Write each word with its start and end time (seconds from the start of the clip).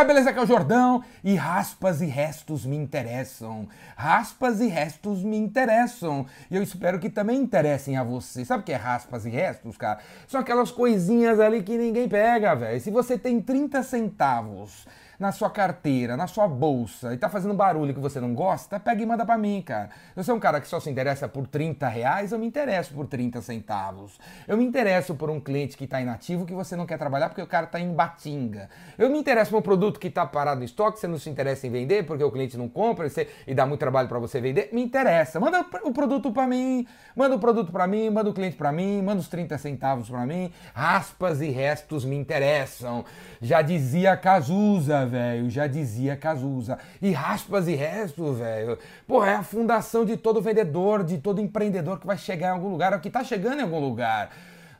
galera, 0.00 0.04
beleza? 0.04 0.30
Aqui 0.30 0.38
é 0.38 0.42
o 0.42 0.46
Jordão 0.46 1.04
e 1.22 1.34
raspas 1.34 2.00
e 2.00 2.06
restos 2.06 2.64
me 2.64 2.76
interessam. 2.76 3.68
Raspas 3.96 4.60
e 4.60 4.66
restos 4.66 5.22
me 5.22 5.36
interessam. 5.36 6.26
E 6.50 6.56
eu 6.56 6.62
espero 6.62 6.98
que 6.98 7.10
também 7.10 7.38
interessem 7.38 7.96
a 7.96 8.04
você. 8.04 8.44
Sabe 8.44 8.62
o 8.62 8.66
que 8.66 8.72
é 8.72 8.76
raspas 8.76 9.26
e 9.26 9.30
restos, 9.30 9.76
cara? 9.76 10.00
São 10.26 10.40
aquelas 10.40 10.70
coisinhas 10.70 11.38
ali 11.38 11.62
que 11.62 11.76
ninguém 11.76 12.08
pega, 12.08 12.54
velho. 12.54 12.80
Se 12.80 12.90
você 12.90 13.18
tem 13.18 13.40
30 13.40 13.82
centavos 13.82 14.86
na 15.20 15.32
sua 15.32 15.50
carteira, 15.50 16.16
na 16.16 16.26
sua 16.26 16.48
bolsa 16.48 17.12
e 17.12 17.18
tá 17.18 17.28
fazendo 17.28 17.52
barulho 17.52 17.92
que 17.92 18.00
você 18.00 18.18
não 18.18 18.34
gosta, 18.34 18.80
pega 18.80 19.02
e 19.02 19.06
manda 19.06 19.26
para 19.26 19.36
mim, 19.36 19.60
cara. 19.60 19.90
Eu 20.16 20.24
sou 20.24 20.34
um 20.34 20.40
cara 20.40 20.58
que 20.62 20.66
só 20.66 20.80
se 20.80 20.88
interessa 20.88 21.28
por 21.28 21.46
30 21.46 21.86
reais, 21.88 22.32
eu 22.32 22.38
me 22.38 22.46
interesso 22.46 22.94
por 22.94 23.06
30 23.06 23.42
centavos. 23.42 24.18
Eu 24.48 24.56
me 24.56 24.64
interesso 24.64 25.14
por 25.14 25.28
um 25.28 25.38
cliente 25.38 25.76
que 25.76 25.86
tá 25.86 26.00
inativo 26.00 26.46
que 26.46 26.54
você 26.54 26.74
não 26.74 26.86
quer 26.86 26.96
trabalhar 26.96 27.28
porque 27.28 27.42
o 27.42 27.46
cara 27.46 27.66
tá 27.66 27.78
em 27.78 27.92
batinga. 27.92 28.70
Eu 28.96 29.10
me 29.10 29.18
interesso 29.18 29.50
por 29.50 29.58
um 29.58 29.62
produto 29.62 30.00
que 30.00 30.08
tá 30.08 30.24
parado 30.24 30.62
em 30.62 30.64
estoque, 30.64 30.98
você 30.98 31.06
não 31.06 31.18
se 31.18 31.28
interessa 31.28 31.66
em 31.66 31.70
vender 31.70 32.06
porque 32.06 32.24
o 32.24 32.30
cliente 32.30 32.56
não 32.56 32.68
compra 32.68 33.06
e, 33.06 33.10
você, 33.10 33.28
e 33.46 33.54
dá 33.54 33.66
muito 33.66 33.80
trabalho 33.80 34.08
para 34.08 34.18
você 34.18 34.40
vender. 34.40 34.70
Me 34.72 34.82
interessa. 34.82 35.38
Manda 35.38 35.60
o 35.84 35.92
produto 35.92 36.32
para 36.32 36.46
mim, 36.46 36.86
manda 37.14 37.36
o 37.36 37.38
produto 37.38 37.70
para 37.70 37.86
mim, 37.86 38.08
manda 38.08 38.30
o 38.30 38.32
cliente 38.32 38.56
para 38.56 38.72
mim, 38.72 39.02
manda 39.02 39.20
os 39.20 39.28
30 39.28 39.58
centavos 39.58 40.08
para 40.08 40.24
mim. 40.24 40.50
Raspas 40.72 41.42
e 41.42 41.50
restos 41.50 42.06
me 42.06 42.16
interessam. 42.16 43.04
Já 43.42 43.60
dizia 43.60 44.16
Cazuza, 44.16 45.09
velho, 45.10 45.50
já 45.50 45.66
dizia 45.66 46.16
Cazuza. 46.16 46.78
E 47.02 47.10
raspas 47.12 47.68
e 47.68 47.74
restos, 47.74 48.38
velho. 48.38 48.78
Pô, 49.06 49.24
é 49.24 49.34
a 49.34 49.42
fundação 49.42 50.04
de 50.04 50.16
todo 50.16 50.40
vendedor, 50.40 51.04
de 51.04 51.18
todo 51.18 51.40
empreendedor 51.40 51.98
que 51.98 52.06
vai 52.06 52.16
chegar 52.16 52.48
em 52.48 52.52
algum 52.52 52.68
lugar, 52.68 52.92
ou 52.92 53.00
que 53.00 53.10
tá 53.10 53.22
chegando 53.22 53.58
em 53.58 53.62
algum 53.62 53.80
lugar. 53.80 54.30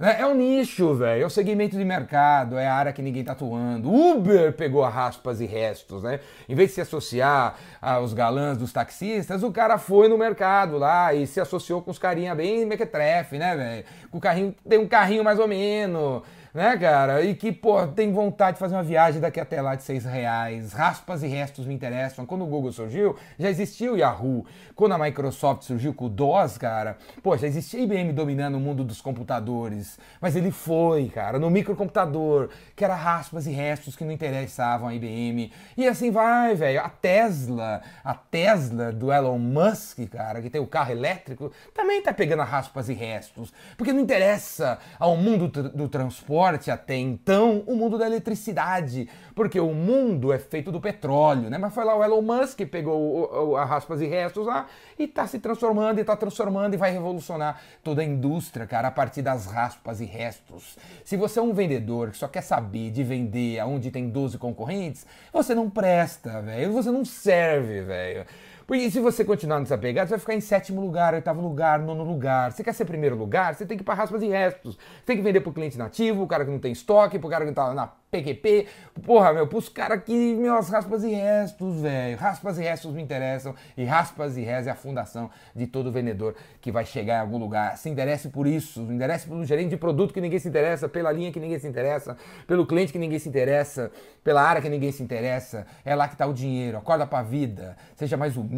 É 0.00 0.24
o 0.24 0.32
nicho, 0.32 0.94
velho. 0.94 1.24
É 1.24 1.26
o 1.26 1.30
segmento 1.30 1.76
de 1.76 1.84
mercado, 1.84 2.56
é 2.56 2.68
a 2.68 2.74
área 2.74 2.92
que 2.92 3.02
ninguém 3.02 3.24
tá 3.24 3.32
atuando. 3.32 3.92
Uber 3.92 4.52
pegou 4.52 4.84
a 4.84 4.88
raspas 4.88 5.40
e 5.40 5.44
restos, 5.44 6.04
né? 6.04 6.20
Em 6.48 6.54
vez 6.54 6.68
de 6.68 6.76
se 6.76 6.80
associar 6.82 7.56
aos 7.82 8.14
galãs 8.14 8.56
dos 8.56 8.72
taxistas, 8.72 9.42
o 9.42 9.50
cara 9.50 9.76
foi 9.76 10.06
no 10.06 10.16
mercado 10.16 10.78
lá 10.78 11.12
e 11.12 11.26
se 11.26 11.40
associou 11.40 11.82
com 11.82 11.90
os 11.90 11.98
carinha 11.98 12.32
bem 12.32 12.64
mequetrefe, 12.64 13.38
né, 13.38 13.56
velho? 13.56 13.84
Com 14.08 14.18
o 14.18 14.20
carrinho, 14.20 14.54
tem 14.68 14.78
um 14.78 14.86
carrinho 14.86 15.24
mais 15.24 15.40
ou 15.40 15.48
menos 15.48 16.22
né, 16.54 16.76
cara? 16.76 17.22
E 17.22 17.34
que, 17.34 17.52
pô, 17.52 17.86
tem 17.86 18.12
vontade 18.12 18.54
de 18.54 18.60
fazer 18.60 18.74
uma 18.74 18.82
viagem 18.82 19.20
daqui 19.20 19.40
até 19.40 19.60
lá 19.60 19.74
de 19.74 19.82
seis 19.82 20.04
reais. 20.04 20.72
Raspas 20.72 21.22
e 21.22 21.26
restos 21.26 21.66
me 21.66 21.74
interessam. 21.74 22.24
Quando 22.24 22.44
o 22.44 22.46
Google 22.46 22.72
surgiu, 22.72 23.16
já 23.38 23.48
existia 23.50 23.92
o 23.92 23.96
Yahoo. 23.96 24.46
Quando 24.74 24.92
a 24.92 24.98
Microsoft 24.98 25.62
surgiu 25.62 25.92
com 25.92 26.06
o 26.06 26.08
DOS, 26.08 26.58
cara, 26.58 26.96
pô, 27.22 27.36
já 27.36 27.46
existia 27.46 27.80
IBM 27.80 28.12
dominando 28.12 28.56
o 28.56 28.60
mundo 28.60 28.84
dos 28.84 29.00
computadores. 29.00 29.98
Mas 30.20 30.36
ele 30.36 30.50
foi, 30.50 31.08
cara, 31.08 31.38
no 31.38 31.50
microcomputador, 31.50 32.48
que 32.74 32.84
era 32.84 32.94
raspas 32.94 33.46
e 33.46 33.50
restos 33.50 33.94
que 33.96 34.04
não 34.04 34.12
interessavam 34.12 34.88
a 34.88 34.94
IBM. 34.94 35.52
E 35.76 35.86
assim 35.86 36.10
vai, 36.10 36.54
velho. 36.54 36.80
A 36.80 36.88
Tesla, 36.88 37.82
a 38.02 38.14
Tesla 38.14 38.92
do 38.92 39.12
Elon 39.12 39.38
Musk, 39.38 39.98
cara, 40.10 40.40
que 40.40 40.50
tem 40.50 40.60
o 40.60 40.66
carro 40.66 40.92
elétrico, 40.92 41.52
também 41.74 42.02
tá 42.02 42.12
pegando 42.12 42.42
raspas 42.42 42.88
e 42.88 42.94
restos. 42.94 43.52
Porque 43.76 43.92
não 43.92 44.00
interessa 44.00 44.78
ao 44.98 45.16
mundo 45.16 45.48
do 45.48 45.88
transporte 45.88 46.37
forte 46.38 46.70
até 46.70 46.94
então 46.94 47.64
o 47.66 47.74
mundo 47.74 47.98
da 47.98 48.06
eletricidade, 48.06 49.08
porque 49.34 49.58
o 49.58 49.74
mundo 49.74 50.32
é 50.32 50.38
feito 50.38 50.70
do 50.70 50.80
petróleo, 50.80 51.50
né? 51.50 51.58
Mas 51.58 51.74
foi 51.74 51.84
lá 51.84 51.96
o 51.96 52.04
Elon 52.04 52.22
Musk 52.22 52.58
que 52.58 52.64
pegou 52.64 53.56
a 53.56 53.64
raspas 53.64 54.00
e 54.00 54.06
restos 54.06 54.46
lá 54.46 54.68
e 54.96 55.02
está 55.02 55.26
se 55.26 55.40
transformando 55.40 55.98
e 55.98 56.02
está 56.02 56.14
transformando 56.14 56.74
e 56.74 56.76
vai 56.76 56.92
revolucionar 56.92 57.60
toda 57.82 58.02
a 58.02 58.04
indústria, 58.04 58.68
cara, 58.68 58.86
a 58.86 58.90
partir 58.92 59.20
das 59.20 59.46
raspas 59.46 60.00
e 60.00 60.04
restos. 60.04 60.76
Se 61.04 61.16
você 61.16 61.40
é 61.40 61.42
um 61.42 61.52
vendedor 61.52 62.12
que 62.12 62.16
só 62.16 62.28
quer 62.28 62.42
saber 62.42 62.92
de 62.92 63.02
vender 63.02 63.58
aonde 63.58 63.90
tem 63.90 64.08
12 64.08 64.38
concorrentes, 64.38 65.04
você 65.32 65.56
não 65.56 65.68
presta, 65.68 66.40
velho. 66.40 66.72
Você 66.72 66.92
não 66.92 67.04
serve, 67.04 67.80
velho. 67.80 68.24
Porque 68.68 68.90
se 68.90 69.00
você 69.00 69.24
continuar 69.24 69.60
nessa 69.60 69.78
pegada, 69.78 70.06
você 70.06 70.10
vai 70.10 70.18
ficar 70.18 70.34
em 70.34 70.42
sétimo 70.42 70.78
lugar, 70.78 71.14
oitavo 71.14 71.40
lugar, 71.40 71.78
nono 71.78 72.04
lugar. 72.04 72.52
Você 72.52 72.62
quer 72.62 72.74
ser 72.74 72.84
primeiro 72.84 73.16
lugar, 73.16 73.54
você 73.54 73.64
tem 73.64 73.78
que 73.78 73.82
ir 73.82 73.84
para 73.86 73.94
raspas 73.94 74.20
e 74.20 74.28
restos. 74.28 74.74
Você 74.74 75.06
tem 75.06 75.16
que 75.16 75.22
vender 75.22 75.40
para 75.40 75.48
o 75.48 75.54
cliente 75.54 75.78
nativo, 75.78 76.22
o 76.22 76.26
cara 76.26 76.44
que 76.44 76.50
não 76.50 76.58
tem 76.58 76.70
estoque, 76.70 77.18
para 77.18 77.26
o 77.26 77.30
cara 77.30 77.44
que 77.46 77.50
está 77.50 77.72
na 77.72 77.86
PQP. 78.10 78.66
Porra, 79.06 79.32
meu, 79.32 79.46
pros 79.46 79.68
caras 79.68 80.02
que, 80.02 80.34
meu, 80.34 80.54
as 80.54 80.68
raspas 80.68 81.02
e 81.02 81.14
restos, 81.14 81.80
velho. 81.80 82.16
Raspas 82.18 82.58
e 82.58 82.62
restos 82.62 82.92
me 82.92 83.02
interessam. 83.02 83.54
E 83.76 83.84
raspas 83.84 84.36
e 84.36 84.42
restos 84.42 84.66
é 84.66 84.70
a 84.70 84.74
fundação 84.74 85.30
de 85.54 85.66
todo 85.66 85.90
vendedor 85.90 86.34
que 86.60 86.70
vai 86.70 86.84
chegar 86.84 87.16
em 87.16 87.20
algum 87.20 87.38
lugar. 87.38 87.76
Se 87.78 87.88
interesse 87.88 88.28
por 88.28 88.46
isso, 88.46 88.86
se 88.86 88.92
interesse 88.92 89.26
pelo 89.26 89.44
gerente 89.46 89.70
de 89.70 89.76
produto 89.78 90.12
que 90.12 90.20
ninguém 90.20 90.38
se 90.38 90.48
interessa, 90.48 90.88
pela 90.88 91.10
linha 91.10 91.32
que 91.32 91.40
ninguém 91.40 91.58
se 91.58 91.66
interessa, 91.66 92.16
pelo 92.46 92.66
cliente 92.66 92.92
que 92.92 92.98
ninguém 92.98 93.18
se 93.18 93.28
interessa, 93.30 93.90
pela 94.22 94.42
área 94.42 94.60
que 94.60 94.68
ninguém 94.68 94.92
se 94.92 95.02
interessa. 95.02 95.66
É 95.84 95.94
lá 95.94 96.08
que 96.08 96.16
tá 96.16 96.26
o 96.26 96.34
dinheiro. 96.34 96.76
Acorda 96.76 97.06
pra 97.06 97.22
vida. 97.22 97.76
Seja 97.96 98.16
mais 98.16 98.36
humilde, 98.36 98.57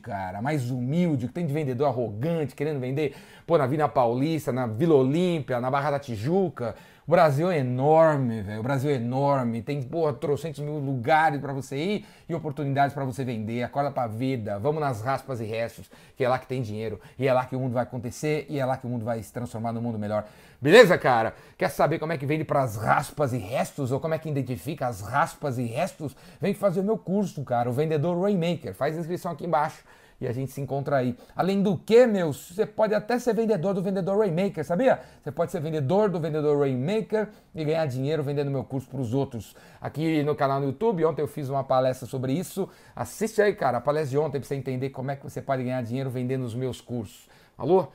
cara. 0.00 0.42
Mais 0.42 0.70
humilde. 0.70 1.26
Que 1.28 1.34
tem 1.34 1.46
de 1.46 1.52
vendedor 1.52 1.88
arrogante, 1.88 2.54
querendo 2.54 2.80
vender, 2.80 3.14
pô, 3.46 3.56
na 3.56 3.66
Vila 3.66 3.88
Paulista, 3.88 4.52
na 4.52 4.66
Vila 4.66 4.94
Olímpia, 4.94 5.60
na 5.60 5.70
Barra 5.70 5.92
da 5.92 5.98
Tijuca. 5.98 6.74
O 7.06 7.10
Brasil 7.12 7.48
é 7.48 7.58
enorme, 7.58 8.42
velho. 8.42 8.58
O 8.58 8.62
Brasil 8.64 8.90
é 8.90 8.94
enorme. 8.94 9.62
Tem, 9.62 9.80
porra, 9.80 10.12
trocentos 10.12 10.58
mil 10.58 10.76
lugares 10.78 11.40
para 11.40 11.52
você 11.52 11.76
ir 11.76 12.06
e 12.28 12.34
oportunidades 12.34 12.92
para 12.92 13.04
você 13.04 13.24
vender. 13.24 13.62
Acorda 13.62 13.92
pra 13.92 14.08
vida. 14.08 14.58
Vamos 14.58 14.80
nas 14.80 15.02
raspas 15.02 15.38
e 15.38 15.44
restos, 15.44 15.88
que 16.16 16.24
é 16.24 16.28
lá 16.28 16.36
que 16.36 16.48
tem 16.48 16.60
dinheiro. 16.60 17.00
E 17.16 17.28
é 17.28 17.32
lá 17.32 17.44
que 17.44 17.54
o 17.54 17.60
mundo 17.60 17.74
vai 17.74 17.84
acontecer 17.84 18.44
e 18.48 18.58
é 18.58 18.66
lá 18.66 18.76
que 18.76 18.88
o 18.88 18.90
mundo 18.90 19.04
vai 19.04 19.22
se 19.22 19.32
transformar 19.32 19.72
num 19.72 19.80
mundo 19.80 20.00
melhor. 20.00 20.26
Beleza, 20.60 20.98
cara? 20.98 21.32
Quer 21.56 21.68
saber 21.68 22.00
como 22.00 22.12
é 22.12 22.18
que 22.18 22.26
vende 22.26 22.42
para 22.42 22.62
as 22.62 22.74
raspas 22.74 23.32
e 23.32 23.38
restos 23.38 23.92
ou 23.92 24.00
como 24.00 24.14
é 24.14 24.18
que 24.18 24.28
identifica 24.28 24.88
as 24.88 25.00
raspas 25.00 25.58
e 25.58 25.62
restos? 25.62 26.16
Vem 26.40 26.54
fazer 26.54 26.80
o 26.80 26.84
meu 26.84 26.98
curso, 26.98 27.44
cara, 27.44 27.70
o 27.70 27.72
Vendedor 27.72 28.20
Rainmaker. 28.20 28.74
Faz 28.74 28.98
inscrição 28.98 29.30
aqui 29.30 29.46
embaixo 29.46 29.84
e 30.20 30.26
a 30.26 30.32
gente 30.32 30.52
se 30.52 30.60
encontra 30.60 30.96
aí. 30.96 31.16
Além 31.34 31.62
do 31.62 31.76
que, 31.76 32.06
meus, 32.06 32.50
você 32.50 32.64
pode 32.64 32.94
até 32.94 33.18
ser 33.18 33.34
vendedor 33.34 33.74
do 33.74 33.82
vendedor 33.82 34.18
Rainmaker, 34.18 34.64
sabia? 34.64 35.00
Você 35.22 35.30
pode 35.30 35.52
ser 35.52 35.60
vendedor 35.60 36.08
do 36.08 36.18
vendedor 36.20 36.58
Rainmaker 36.58 37.28
e 37.54 37.64
ganhar 37.64 37.86
dinheiro 37.86 38.22
vendendo 38.22 38.50
meu 38.50 38.64
curso 38.64 38.88
para 38.88 39.00
os 39.00 39.12
outros. 39.12 39.54
Aqui 39.80 40.22
no 40.22 40.34
canal 40.34 40.60
no 40.60 40.66
YouTube, 40.66 41.04
ontem 41.04 41.22
eu 41.22 41.28
fiz 41.28 41.48
uma 41.48 41.64
palestra 41.64 42.06
sobre 42.06 42.32
isso. 42.32 42.68
Assiste 42.94 43.42
aí, 43.42 43.54
cara, 43.54 43.78
a 43.78 43.80
palestra 43.80 44.10
de 44.10 44.18
ontem 44.18 44.40
para 44.40 44.48
você 44.48 44.54
entender 44.54 44.90
como 44.90 45.10
é 45.10 45.16
que 45.16 45.22
você 45.22 45.42
pode 45.42 45.62
ganhar 45.62 45.82
dinheiro 45.82 46.10
vendendo 46.10 46.44
os 46.44 46.54
meus 46.54 46.80
cursos. 46.80 47.28
Alô? 47.58 47.88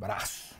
Abraço! 0.00 0.55